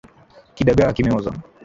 Kidagaa 0.55 0.93
kimeoza. 0.93 1.33